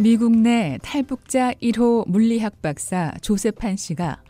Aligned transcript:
미국 0.00 0.30
내 0.30 0.78
탈북자 0.80 1.52
1호 1.54 2.08
물리학 2.08 2.62
박사 2.62 3.12
조세판 3.20 3.76
씨가 3.76 4.22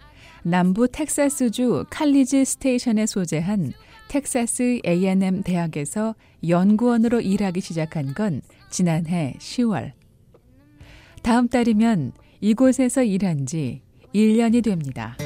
남부 0.43 0.89
텍사스주 0.89 1.85
칼리지 1.91 2.47
스테이션에 2.47 3.05
소재한 3.05 3.75
텍사스 4.09 4.81
A&M 4.87 5.43
대학에서 5.43 6.15
연구원으로 6.49 7.21
일하기 7.21 7.61
시작한 7.61 8.15
건 8.15 8.41
지난해 8.71 9.35
10월. 9.39 9.93
다음 11.23 11.49
달이면 11.49 12.13
이곳에서 12.41 13.03
일한 13.03 13.45
지 13.45 13.83
1년이 14.15 14.65
됩니다. 14.65 15.19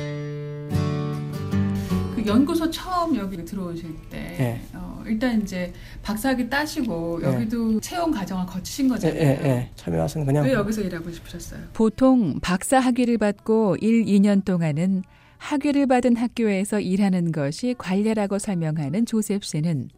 그 2.22 2.28
연구소 2.28 2.70
처음 2.70 3.16
여기 3.16 3.44
들어오실 3.44 3.94
때 4.10 4.18
네. 4.38 4.62
어, 4.74 5.02
일단 5.06 5.42
이제 5.42 5.72
박사학위 6.02 6.48
따시고 6.48 7.20
네. 7.20 7.28
여기도 7.28 7.80
채용 7.80 8.10
과정을 8.10 8.46
거치신 8.46 8.86
예, 8.86 8.88
거잖아요. 8.88 9.20
예, 9.20 9.26
예. 9.44 9.70
처음에 9.76 9.98
와서는 9.98 10.26
그냥 10.26 10.44
왜 10.44 10.52
여기서 10.52 10.82
일하고 10.82 11.10
싶으셨어요? 11.10 11.60
보통 11.72 12.38
박사 12.40 12.78
학위를 12.78 13.18
받고 13.18 13.76
1, 13.80 14.04
2년 14.04 14.44
동안은 14.44 15.02
학위를 15.38 15.86
받은 15.86 16.16
학교에서 16.16 16.78
일하는 16.80 17.32
것이 17.32 17.74
관례라고 17.76 18.38
설명하는 18.38 19.06
조셉 19.06 19.44
씨는 19.44 19.88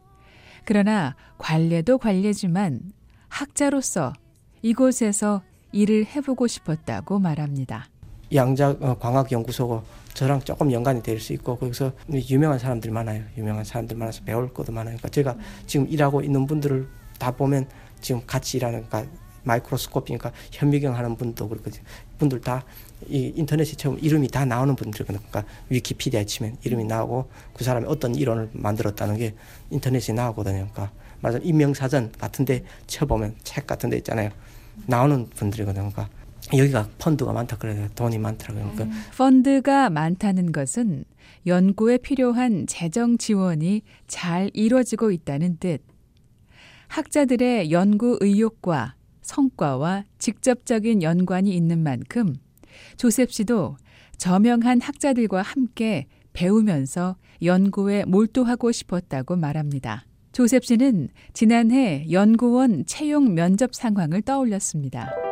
그러나 0.65 1.15
관례도 1.37 1.99
관례지만 1.99 2.81
학자로서 3.29 4.15
이곳에서 4.63 5.43
일을 5.73 6.07
해보고 6.07 6.47
싶었다고 6.47 7.19
말합니다. 7.19 7.89
양자 8.35 8.77
어, 8.81 8.97
광학 8.99 9.31
연구소고 9.31 9.83
저랑 10.15 10.41
조금 10.43 10.71
연관이 10.73 11.03
될 11.03 11.21
수 11.21 11.33
있고 11.33 11.57
거기서 11.57 11.93
유명한 12.31 12.59
사람들 12.59 12.91
많아요. 12.91 13.23
유명한 13.37 13.65
사람들 13.65 13.97
많아서 13.97 14.23
배울 14.25 14.53
것도 14.53 14.73
많아요. 14.73 14.97
그러니까 14.97 15.09
제가 15.09 15.37
지금 15.67 15.89
일하고 15.89 16.23
있는 16.23 16.47
분들을 16.47 16.87
다 17.19 17.31
보면 17.31 17.67
지금 18.01 18.23
같이 18.27 18.57
일하는 18.57 18.85
그러니까 18.87 19.11
마이크로스코피니까 19.45 20.33
현미경 20.53 20.97
하는 20.97 21.17
분도 21.17 21.49
그렇고 21.49 21.71
분들 22.19 22.41
다 22.41 22.63
이 23.09 23.33
인터넷에 23.37 23.77
처음 23.77 23.99
이름이 23.99 24.29
다 24.29 24.45
나오는 24.45 24.75
분들이거든요. 24.75 25.23
그러니까 25.29 25.53
위키피디아에 25.69 26.25
치면 26.25 26.57
이름이 26.63 26.85
나오고 26.85 27.29
그 27.53 27.65
사람이 27.65 27.87
어떤 27.87 28.15
이론을 28.15 28.51
만들었다는 28.53 29.19
게 29.19 29.35
인터넷에 29.71 30.13
나오거든요. 30.13 30.69
그러니까 30.73 30.91
말하자면 31.21 31.47
인명사전 31.47 32.13
같은 32.19 32.45
데 32.45 32.65
쳐보면 32.87 33.37
책 33.45 33.67
같은 33.67 33.91
데 33.91 33.97
있잖아요. 33.99 34.31
나오는 34.87 35.29
분들이거든요. 35.31 35.91
그러니까 35.91 36.09
여기가 36.53 36.89
펀드가 36.99 37.33
많다 37.33 37.57
그래요. 37.57 37.89
돈이 37.95 38.19
많더라고요. 38.19 38.73
그러니까 38.75 38.97
펀드가 39.17 39.91
많다는 39.91 40.53
것은 40.53 41.05
연구에 41.47 41.99
필요한 41.99 42.67
재정 42.67 43.19
지원이 43.19 43.83
잘 44.07 44.51
이루어지고 44.53 45.11
있다는 45.11 45.57
뜻. 45.59 45.83
학자들의 46.89 47.71
연구 47.71 48.19
의욕과 48.21 48.95
성과와 49.23 50.05
직접적인 50.19 51.03
연관이 51.03 51.55
있는 51.57 51.83
만큼 51.83 52.35
조셉 52.97 53.33
씨도 53.33 53.77
저명한 54.19 54.81
학자들과 54.81 55.43
함께 55.43 56.07
배우면서 56.35 57.17
연구에 57.43 58.05
몰두하고 58.05 58.71
싶었다고 58.71 59.37
말합니다. 59.37 60.05
조셉 60.33 60.65
씨는 60.65 61.09
지난해 61.33 62.07
연구원 62.11 62.85
채용 62.87 63.35
면접 63.35 63.75
상황을 63.75 64.23
떠올렸습니다. 64.23 65.24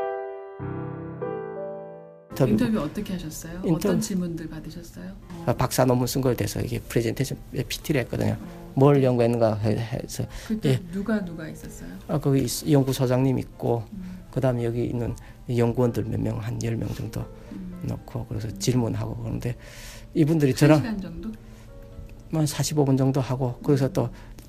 저 2.47 2.51
인터뷰 2.53 2.81
어떻게 2.81 3.12
하셨어요? 3.15 3.55
인터뷰- 3.65 3.75
어떤 3.77 4.01
질문들 4.01 4.48
받으셨어요? 4.48 5.12
어, 5.47 5.53
박사 5.55 5.85
논문 5.85 6.07
쓴 6.07 6.21
거에 6.21 6.35
대해서 6.35 6.61
이게 6.61 6.79
프레젠테이션 6.81 7.39
PT를 7.69 8.01
했거든요. 8.03 8.37
뭘 8.75 9.03
연구했는가 9.03 9.57
해서 9.57 10.25
그때 10.49 10.71
예. 10.71 10.81
누가 10.93 11.23
누가 11.25 11.49
있었어요? 11.49 11.89
아, 12.09 12.19
거기 12.19 12.43
있- 12.45 12.71
연구소장님 12.71 13.39
있고 13.39 13.84
음, 13.93 14.19
그다음에 14.31 14.65
여기 14.65 14.84
있는 14.84 15.15
연구원들 15.55 16.05
몇 16.05 16.19
명 16.21 16.39
한 16.41 16.59
열 16.62 16.77
명 16.77 16.89
정도 16.95 17.21
음. 17.53 17.83
넣고 17.84 18.27
그래서 18.27 18.49
질문하고 18.59 19.17
그런데 19.17 19.56
이분들이 20.15 20.53
한 20.53 20.56
저랑 20.56 20.78
시간 20.78 21.00
정도? 21.00 21.31
한 22.33 22.45
45분 22.47 22.97
정도 22.97 23.21
하고 23.21 23.53
거기서 23.62 23.93
또, 23.93 24.09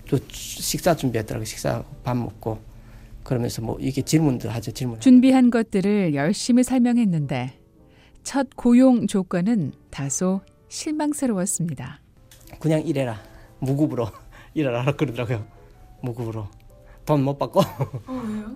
또 0.09 0.17
식사 0.29 0.95
준비했더라고요. 0.95 1.43
식사 1.45 1.83
밥 2.03 2.15
먹고 2.15 2.59
그러면서 3.23 3.61
뭐 3.61 3.77
이게 3.81 4.01
질문들 4.01 4.53
하죠. 4.55 4.71
질문. 4.71 4.99
준비한 5.01 5.49
것들을 5.49 6.13
열심히 6.15 6.63
설명했는데 6.63 7.59
첫 8.23 8.47
고용 8.55 9.07
조건은 9.07 9.73
다소 9.89 10.41
실망스러웠습니다. 10.69 11.99
그냥 12.59 12.81
일해라. 12.85 13.21
무급으로 13.59 14.07
일하라 14.53 14.91
그러더라고요. 14.95 15.45
무급으로 16.01 16.47
돈 17.05 17.21
못 17.23 17.37
받고. 17.37 17.59
어 17.59 17.65
왜요? 18.27 18.55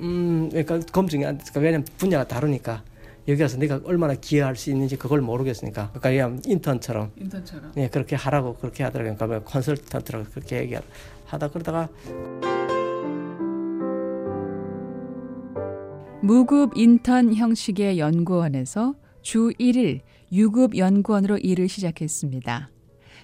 음, 0.00 0.48
그러니까 0.50 0.78
검증이 0.92 1.24
안 1.26 1.36
됐으니까 1.38 1.60
왜냐면 1.60 1.84
분야가 1.96 2.26
다르니까 2.28 2.84
여기 3.26 3.42
와서 3.42 3.58
내가 3.58 3.80
얼마나 3.84 4.14
기여할 4.14 4.54
수 4.56 4.70
있는지 4.70 4.96
그걸 4.96 5.20
모르겠으니까 5.20 5.90
그러니까 5.92 6.08
그냥 6.08 6.40
인턴처럼 6.46 7.10
인턴처럼. 7.16 7.72
예 7.76 7.88
그렇게 7.88 8.14
하라고 8.16 8.54
그렇게 8.56 8.84
하더라고요. 8.84 9.16
그러니까 9.16 9.38
뭐 9.40 9.44
컨설턴트라고 9.44 10.26
그렇게 10.30 10.58
얘기하다 10.60 11.48
그러다가 11.52 11.88
무급 16.28 16.76
인턴 16.76 17.34
형식의 17.34 17.98
연구원에서 17.98 18.94
주 19.22 19.50
1일 19.58 20.00
유급 20.30 20.76
연구원으로 20.76 21.38
일을 21.38 21.70
시작했습니다. 21.70 22.68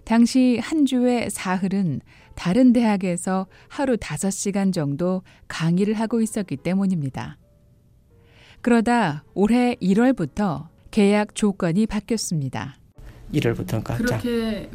당시 0.05 0.59
한 0.59 0.87
주에 0.87 1.29
사흘은 1.29 2.01
다른 2.35 2.73
대학에서 2.73 3.47
하루 3.69 3.99
5시간 3.99 4.73
정도 4.73 5.23
강의를 5.49 5.93
하고 5.93 6.23
있었기 6.23 6.57
때문입니다. 6.57 7.37
그러다 8.63 9.25
올해 9.35 9.75
1월부터 9.83 10.69
계약 10.91 11.35
조건이 11.35 11.87
바뀌었습니다. 11.87 12.79
1월부터 13.41 13.67
그러니까 13.85 13.97
자, 13.99 14.05
그렇게 14.05 14.71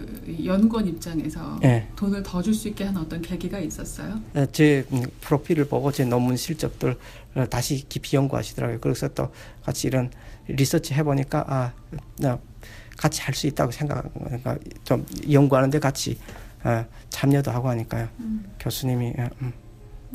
연구원 0.45 0.87
입장에서 0.87 1.59
예. 1.63 1.87
돈을 1.95 2.23
더 2.23 2.41
줄 2.41 2.53
수 2.53 2.67
있게 2.67 2.83
한 2.85 2.97
어떤 2.97 3.21
계기가 3.21 3.59
있었어요? 3.59 4.19
어, 4.35 4.45
제 4.51 4.85
음, 4.91 5.03
프로필을 5.21 5.65
보고 5.67 5.91
제 5.91 6.05
논문 6.05 6.35
실적들 6.37 6.97
어, 7.35 7.45
다시 7.49 7.85
깊이 7.87 8.15
연구하시더라고요. 8.15 8.79
그래서 8.79 9.07
또 9.09 9.29
같이 9.63 9.87
이런 9.87 10.09
리서치 10.47 10.93
해보니까 10.93 11.45
아, 11.47 11.73
나 12.17 12.39
같이 12.97 13.21
할 13.21 13.33
수 13.35 13.47
있다고 13.47 13.71
생각, 13.71 14.13
그러니까 14.13 14.57
좀 14.83 15.05
연구하는데 15.31 15.79
같이 15.79 16.17
어, 16.63 16.85
참여도 17.09 17.51
하고 17.51 17.69
하니까요. 17.69 18.09
음. 18.19 18.45
교수님이 18.59 19.13
어, 19.17 19.29
음, 19.41 19.53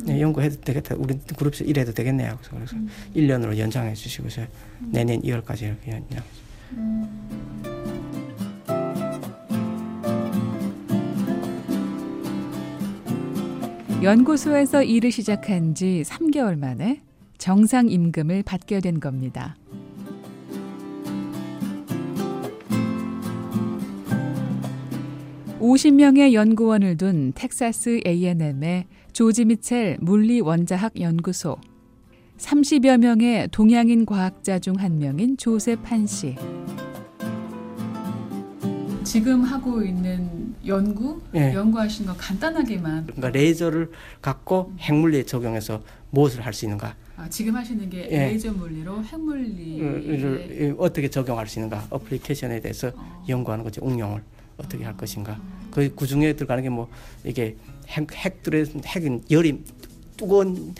네, 0.03 0.19
연구해도 0.21 0.61
되겠다. 0.61 0.93
우리 0.97 1.17
그룹에서 1.37 1.63
일해도 1.63 1.93
되겠네 1.93 2.25
하고서 2.25 2.51
그래서 2.51 2.75
음. 2.75 2.89
1년으로 3.15 3.57
연장해 3.57 3.93
주시고서 3.95 4.41
내년 4.91 5.21
2월까지 5.21 5.63
이렇게 5.63 5.91
연장. 5.93 6.23
연구소에서 14.05 14.83
일을 14.83 15.11
시작한 15.11 15.73
지 15.73 16.03
3개월 16.05 16.59
만에 16.59 17.01
정상 17.39 17.89
임금을 17.89 18.43
받게 18.43 18.79
된 18.79 18.99
겁니다. 18.99 19.55
(50명의) 25.59 26.33
연구원을 26.33 26.97
둔 26.97 27.31
텍사스 27.33 28.01
A&M의 28.05 28.85
조지 29.11 29.43
미첼 29.45 29.97
물리 30.01 30.39
원자학 30.39 31.01
연구소 31.01 31.57
(30여) 32.37 32.97
명의 32.99 33.47
동양인 33.51 34.05
과학자 34.05 34.59
중 34.59 34.75
한 34.77 34.99
명인 34.99 35.35
조셉 35.35 35.79
한 35.83 36.05
씨 36.05 36.35
지금 39.03 39.41
하고 39.43 39.81
있는 39.81 40.44
연구, 40.67 41.21
예. 41.35 41.53
연구하신 41.53 42.05
거 42.05 42.13
간단하게만 42.17 43.05
그러니까 43.07 43.29
레이저를 43.29 43.91
갖고 44.21 44.71
핵물리에 44.79 45.23
적용해서 45.23 45.81
무엇을 46.11 46.45
할 46.45 46.53
수 46.53 46.65
있는가, 46.65 46.95
아, 47.17 47.29
지금 47.29 47.55
하시는 47.55 47.89
게 47.89 48.07
예. 48.11 48.17
레이저 48.27 48.51
물리로 48.51 49.03
핵물리 49.03 49.79
를 49.79 50.75
어떻게 50.77 51.09
적용할 51.09 51.47
수 51.47 51.59
있는가, 51.59 51.87
application에 51.89 52.59
대해서 52.61 52.91
어. 52.95 53.23
연구하는 53.29 53.63
거지 53.63 53.79
응용을 53.83 54.21
어떻게 54.57 54.83
할 54.85 54.95
것인가. 54.95 55.39
그, 55.71 55.93
그 55.95 56.07
중에 56.07 56.33
들어가는 56.33 56.63
게 56.63 56.69
뭐 56.69 56.87
이게 57.23 57.57
핵, 57.87 58.11
핵들의 58.13 58.65
핵은 58.85 59.23
열이 59.29 59.63
뜨거운 60.17 60.73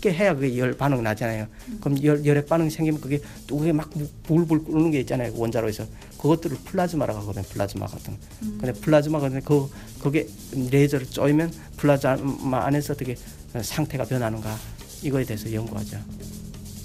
게 0.00 0.12
해야 0.12 0.34
그게 0.34 0.56
열 0.58 0.76
반응 0.76 1.02
나잖아요. 1.02 1.46
그럼 1.80 2.02
열, 2.04 2.24
열핵 2.24 2.48
반응 2.48 2.70
생기면 2.70 3.00
그게 3.00 3.20
뜨겁게 3.46 3.72
막 3.72 3.90
불불 4.24 4.64
끓는 4.64 4.90
게 4.90 5.00
있잖아요. 5.00 5.32
그 5.32 5.38
원자로에서 5.40 5.86
그것들을 6.18 6.56
플라즈마라고 6.64 7.20
하거든요. 7.20 7.44
플라즈마 7.48 7.86
같은. 7.86 8.14
거. 8.14 8.18
근데 8.40 8.72
플라즈마가 8.72 9.28
그 9.40 9.70
그게 10.00 10.28
레이저를 10.70 11.06
쪼이면 11.06 11.52
플라즈마 11.76 12.64
안에서 12.66 12.92
어떻게 12.92 13.16
상태가 13.60 14.04
변하는가 14.04 14.56
이거에 15.02 15.24
대해서 15.24 15.52
연구하죠. 15.52 15.98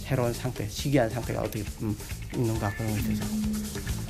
새로운 0.04 0.34
상태, 0.34 0.68
시기한 0.68 1.10
상태가 1.10 1.42
어떻게 1.42 1.64
음, 1.82 1.96
있는가 2.36 2.70
그런 2.76 2.92
것에 2.92 3.04
대해서. 3.04 4.03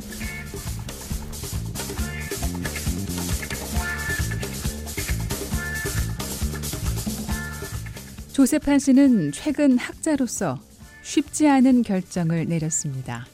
조세판 8.33 8.79
씨는 8.79 9.31
최근 9.31 9.77
학자로서 9.77 10.59
쉽지 11.03 11.47
않은 11.47 11.83
결정을 11.83 12.47
내렸습니다. 12.47 13.27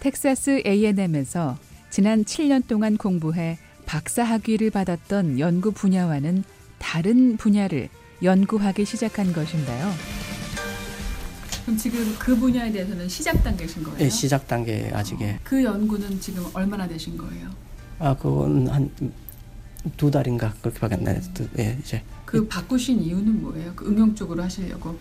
텍사스 0.00 0.62
A&M에서 0.66 1.56
지난 1.88 2.22
7년 2.22 2.66
동안 2.66 2.98
공부해 2.98 3.58
박사 3.86 4.24
학위를 4.24 4.70
받았던 4.70 5.38
연구 5.38 5.72
분야와는 5.72 6.44
다른 6.78 7.38
분야를 7.38 7.88
연구하기 8.22 8.84
시작한 8.84 9.32
것인데요. 9.32 9.90
그럼 11.62 11.78
지금 11.78 12.14
그 12.18 12.36
분야에 12.36 12.70
대해서는 12.70 13.08
시작 13.08 13.42
단계신 13.42 13.84
거예요? 13.84 14.00
예, 14.00 14.10
시작 14.10 14.46
단계 14.46 14.90
아직에. 14.92 15.38
그 15.42 15.64
연구는 15.64 16.20
지금 16.20 16.44
얼마나 16.52 16.86
되신 16.86 17.16
거예요? 17.16 17.48
아, 18.00 18.14
그건 18.14 18.68
한 18.68 18.90
두 19.96 20.10
달인가 20.10 20.52
그렇게밖에 20.60 20.94
안 20.94 21.04
나요. 21.04 21.20
예, 21.58 21.78
이제. 21.80 22.02
그 22.24 22.46
바꾸신 22.46 23.00
이유는 23.00 23.40
뭐예요? 23.40 23.72
그 23.74 23.86
응용 23.86 24.14
쪽으로 24.14 24.42
하시려고? 24.42 24.98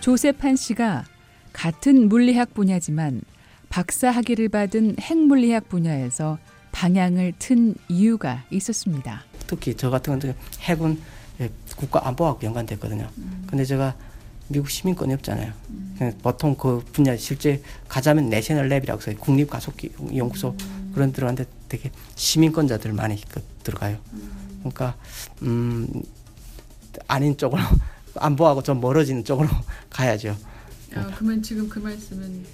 조셉 0.00 0.35
한 0.35 0.56
씨가 0.56 1.04
같은 1.52 2.08
물리학 2.08 2.54
분야지만 2.54 3.22
박사 3.68 4.10
학위를 4.10 4.48
받은 4.48 4.96
핵물리학 5.00 5.68
분야에서 5.68 6.38
방향을 6.72 7.34
튼 7.38 7.74
이유가 7.88 8.44
있었습니다. 8.50 9.22
특히 9.46 9.76
저 9.76 9.90
같은 9.90 10.18
경우는 10.18 10.36
핵은 10.60 11.00
예, 11.40 11.50
국가 11.76 12.06
안보하고 12.08 12.42
연관됐거든요. 12.42 13.08
근데 13.46 13.64
제가 13.64 13.94
미국 14.48 14.70
시민권이 14.70 15.14
없잖아요. 15.14 15.52
그냥 15.96 16.18
보통 16.22 16.54
그 16.56 16.82
분야 16.92 17.16
실제 17.16 17.62
가자면 17.88 18.28
national 18.28 18.68
lab이라고 18.68 19.06
해서 19.06 19.18
국립 19.18 19.48
가속기 19.50 19.92
연구소 20.16 20.54
그런 20.94 21.12
들어가는데 21.12 21.48
되게 21.68 21.90
시민권자들 22.16 22.92
많이 22.92 23.20
그 23.28 23.42
들어가요. 23.62 23.98
그러니까 24.60 24.96
음 25.42 25.88
아닌 27.08 27.36
쪽으로 27.36 27.62
안보하고 28.16 28.62
좀 28.62 28.80
멀어지는 28.80 29.24
쪽으로 29.24 29.48
가야죠. 29.90 30.36
아, 30.94 31.06
그러면 31.16 31.42
지금 31.42 31.68
그 31.68 31.78
말씀은 31.78 32.44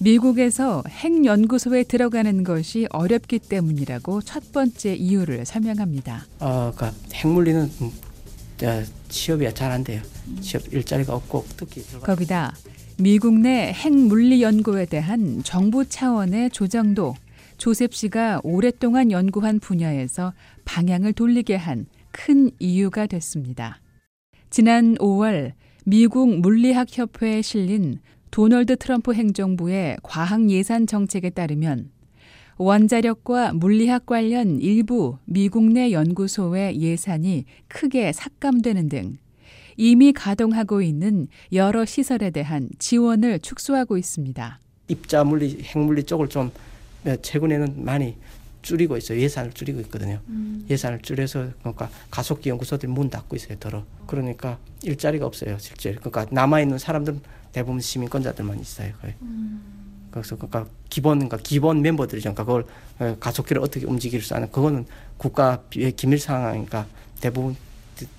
미국에서 0.00 0.82
핵 0.88 1.24
연구소에 1.24 1.84
들어가는 1.84 2.42
것이 2.42 2.86
어렵기 2.90 3.38
때문이라고 3.38 4.20
첫 4.22 4.52
번째 4.52 4.94
이유를 4.94 5.46
설명합니다. 5.46 6.26
어, 6.40 6.72
그러니까 6.74 6.92
핵물리는 7.14 7.70
음, 7.80 7.92
어, 8.64 8.82
취업이 9.08 9.52
잘안 9.54 9.84
돼요. 9.84 10.02
취업 10.40 10.62
일자리가 10.72 11.14
없고 11.14 11.46
특히 11.56 11.82
들어가- 11.82 12.06
거기다 12.06 12.54
미국 12.98 13.38
내 13.38 13.72
핵물리 13.72 14.42
연구에 14.42 14.86
대한 14.86 15.42
정부 15.44 15.88
차원의 15.88 16.50
조정도 16.50 17.14
조셉 17.56 17.94
씨가 17.94 18.40
오랫동안 18.44 19.10
연구한 19.10 19.58
분야에서 19.60 20.32
방향을 20.64 21.12
돌리게 21.12 21.56
한 21.56 21.86
큰 22.14 22.50
이유가 22.60 23.06
됐습니다. 23.06 23.80
지난 24.48 24.94
5월 24.94 25.52
미국 25.84 26.40
물리학 26.40 26.86
협회에 26.96 27.42
실린 27.42 27.98
도널드 28.30 28.76
트럼프 28.76 29.12
행정부의 29.12 29.98
과학 30.02 30.48
예산 30.48 30.86
정책에 30.86 31.28
따르면 31.30 31.90
원자력과 32.56 33.54
물리학 33.54 34.06
관련 34.06 34.60
일부 34.60 35.18
미국 35.24 35.64
내 35.72 35.90
연구소의 35.90 36.80
예산이 36.80 37.46
크게 37.66 38.12
삭감되는 38.12 38.88
등 38.88 39.18
이미 39.76 40.12
가동하고 40.12 40.82
있는 40.82 41.26
여러 41.52 41.84
시설에 41.84 42.30
대한 42.30 42.68
지원을 42.78 43.40
축소하고 43.40 43.98
있습니다. 43.98 44.60
입자 44.86 45.24
물리, 45.24 45.58
핵물리 45.62 46.04
쪽을 46.04 46.28
좀 46.28 46.46
어, 46.46 46.73
최근에는 47.22 47.84
많이 47.84 48.16
줄이고 48.62 48.96
있어요. 48.96 49.18
예산을 49.20 49.52
줄이고 49.52 49.80
있거든요. 49.82 50.20
예산을 50.70 51.00
줄여서 51.02 51.50
그러니까 51.60 51.90
가속기 52.10 52.48
연구소들이 52.48 52.90
문 52.90 53.10
닫고 53.10 53.36
있어요. 53.36 53.58
더러. 53.58 53.84
그러니까 54.06 54.58
일자리가 54.82 55.26
없어요. 55.26 55.58
실제. 55.58 55.92
그러니까 55.94 56.26
남아 56.30 56.60
있는 56.62 56.78
사람들 56.78 57.18
대부분 57.52 57.80
시민권자들만 57.80 58.58
있어요. 58.60 58.92
거의. 59.02 59.14
그래서 60.10 60.36
그러니까 60.36 60.66
기본 60.88 61.18
그러니까 61.18 61.36
기본 61.42 61.82
멤버들이죠. 61.82 62.32
그러니까 62.34 62.44
그걸 62.44 62.66
어, 63.00 63.16
가속기를 63.18 63.60
어떻게 63.60 63.84
움직일 63.84 64.22
수 64.22 64.32
있는 64.34 64.50
그거는 64.50 64.86
국가 65.18 65.60
비- 65.68 65.90
기밀 65.92 66.18
상황이니까 66.18 66.86
대부분 67.20 67.56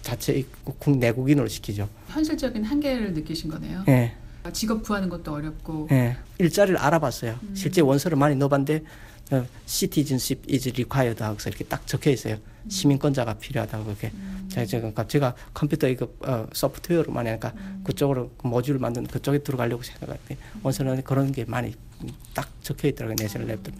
자체 0.01 0.43
국 0.63 0.97
내국인으로 0.97 1.47
시키죠. 1.47 1.89
현실적인 2.09 2.63
한계를 2.63 3.13
느끼신 3.13 3.49
거네요. 3.49 3.83
예. 3.87 4.13
직업 4.51 4.83
구하는 4.83 5.09
것도 5.09 5.33
어렵고 5.33 5.87
예. 5.91 6.17
일자리를 6.37 6.77
알아봤어요. 6.77 7.39
실제 7.53 7.81
원서를 7.81 8.17
많이 8.17 8.35
넣어봤는데 8.35 8.83
어, 9.31 9.45
citizenship 9.65 10.43
is 10.53 10.69
required 10.69 11.21
하고 11.23 11.37
이렇게 11.45 11.63
딱 11.63 11.85
적혀 11.87 12.11
있어요. 12.11 12.37
시민권자가 12.67 13.35
필요하다고 13.35 13.85
그렇게. 13.85 14.11
제가 14.49 14.65
제가 14.65 14.81
그러니까 14.81 15.07
제가 15.07 15.35
컴퓨터 15.53 15.87
이거 15.87 16.07
어, 16.21 16.47
소프트웨어로 16.53 17.11
많이 17.11 17.29
하니까 17.29 17.53
그쪽으로 17.83 18.31
그 18.37 18.47
모듈 18.47 18.79
만든 18.79 19.05
그쪽에 19.05 19.39
들어가려고 19.39 19.83
생각했더니 19.83 20.39
원서는 20.63 21.01
그런 21.03 21.31
게 21.31 21.45
많이 21.45 21.73
딱 22.33 22.49
적혀 22.61 22.87
있더라고요. 22.89 23.15
내셔널 23.19 23.47
랩들. 23.47 23.71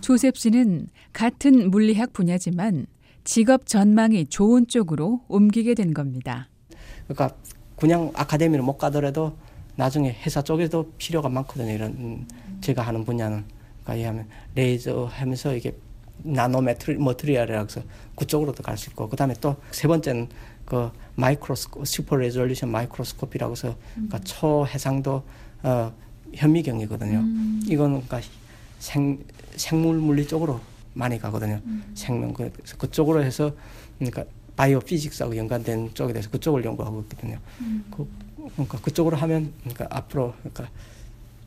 조셉 0.00 0.36
씨는 0.36 0.88
같은 1.12 1.70
물리학 1.70 2.12
분야지만 2.12 2.86
직업 3.24 3.66
전망이 3.66 4.26
좋은 4.26 4.66
쪽으로 4.66 5.22
옮기게 5.28 5.74
된 5.74 5.94
겁니다. 5.94 6.48
그러니까 7.08 7.36
그냥 7.76 8.10
아카데미를 8.14 8.62
못 8.62 8.76
가더라도 8.76 9.36
나중에 9.76 10.12
회사 10.24 10.42
쪽에도 10.42 10.92
필요가 10.98 11.28
많거든요. 11.28 11.70
이런 11.72 11.90
음, 11.92 12.28
제가 12.60 12.82
하는 12.82 13.04
분야는 13.04 13.44
그러니까 13.82 13.94
이하면 14.02 14.26
레이저 14.54 15.08
하면서 15.12 15.54
이게 15.54 15.74
nano 16.22 16.60
mate-, 16.60 16.96
material이라고 16.98 17.64
해서 17.68 17.82
그쪽으로도 18.16 18.62
갈 18.62 18.76
수 18.76 18.90
있고 18.90 19.08
그다음에 19.08 19.34
또 19.40 19.56
세 19.72 19.88
번째는 19.88 20.28
그 20.64 20.90
microsco- 21.16 21.84
super 21.84 22.16
resolution 22.16 22.70
microscopy라고 22.70 23.52
해서 23.52 23.76
그러니까 23.94 24.20
초해상도 24.20 25.22
어 25.64 25.92
현미경이거든요. 26.34 27.22
이거는 27.68 28.02
그러니까 28.06 28.20
생 28.78 29.18
생물 29.56 29.98
물리 29.98 30.26
쪽으로 30.26 30.60
많이 30.94 31.18
가거든요. 31.18 31.60
생명 31.94 32.32
그- 32.32 32.50
그쪽으로 32.78 33.22
해서 33.22 33.52
그러니까 33.98 34.24
biophysics하고 34.56 35.36
연관된 35.36 35.94
쪽에 35.94 36.12
대해서 36.12 36.30
그쪽을 36.30 36.64
연구하고 36.64 37.00
있거든요. 37.02 37.38
그, 37.90 38.06
그러니까 38.52 38.78
그쪽으로 38.80 39.16
하면 39.16 39.52
그러니까 39.60 39.86
앞으로 39.90 40.34
그러니까 40.40 40.68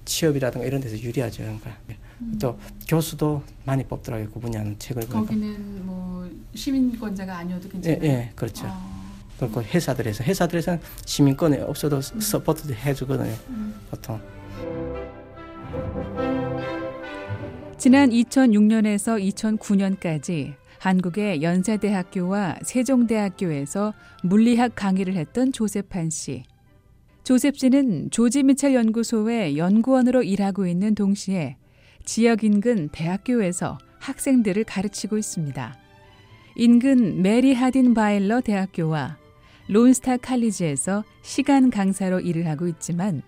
취업이라든가 0.06 0.66
이런 0.66 0.82
데서 0.82 0.98
유리하죠. 1.00 1.44
그러니까 1.44 1.76
또 2.40 2.58
교수도 2.88 3.44
많이 3.66 3.84
뽑더라고요. 3.84 4.30
그 4.32 4.40
분야는 4.40 4.80
책을 4.80 5.04
보니까. 5.04 5.20
거기는 5.20 5.86
뭐 5.86 6.30
시민권자가 6.56 7.38
아니어도 7.38 7.68
예, 7.68 7.72
괜찮아요. 7.72 8.04
예, 8.04 8.32
그렇죠. 8.36 8.66
어, 8.68 9.08
그리고 9.40 9.62
회사들에서 9.62 10.24
회사들에서는 10.24 10.82
시민권이 11.06 11.58
없어도 11.60 12.02
support 12.02 12.72
해주거든요. 12.74 13.36
보통. 13.92 14.20
지난 17.78 18.10
2006년에서 18.10 19.22
2009년까지 19.32 20.56
한국의 20.80 21.44
연세대학교와 21.44 22.58
세종대학교에서 22.64 23.94
물리학 24.24 24.74
강의를 24.76 25.16
했던 25.16 25.52
조셉한 25.52 26.10
씨. 26.10 26.44
조셉 27.28 27.58
씨는 27.58 28.10
조지 28.10 28.42
미첼 28.42 28.74
연구소의 28.74 29.58
연구원으로 29.58 30.24
일하고 30.24 30.66
있는 30.66 30.96
동시에 30.96 31.58
지역 32.06 32.46
인근 32.46 32.88
대학교에서 32.94 33.78
학생들을 34.00 34.64
가르치고 34.64 35.18
있습니다. 35.18 35.78
인근 36.56 37.22
메리 37.22 37.54
하딘 37.54 37.94
바일러 37.94 38.40
대학교와 38.40 39.18
론스타 39.68 40.16
칼리지에서 40.16 41.04
시간 41.22 41.70
강사로 41.70 42.22
일을 42.22 42.48
하고 42.48 42.66
있지만 42.70 43.22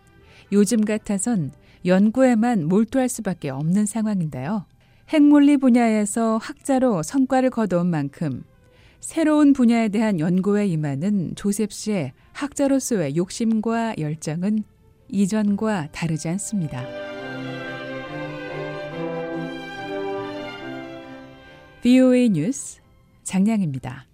요즘 0.53 0.85
같아선 0.85 1.51
연구에만 1.85 2.69
몰두할 2.69 3.09
수밖에 3.09 3.49
없는 3.49 3.85
상황인데요. 3.85 4.63
핵물리 5.09 5.57
분야에서 5.57 6.37
학자로 6.37 7.03
성과를 7.03 7.49
거둬온 7.49 7.87
만큼 7.87 8.45
새로운 8.99 9.53
분야에 9.53 9.89
대한 9.89 10.19
연구에 10.19 10.67
임하는 10.67 11.33
조셉 11.35 11.71
씨의 11.71 12.13
학자로서의 12.33 13.15
욕심과 13.15 13.95
열정은 13.97 14.63
이전과 15.09 15.89
다르지 15.91 16.27
않습니다. 16.29 16.85
VOA 21.81 22.29
뉴스 22.29 22.81
장량입니다. 23.23 24.08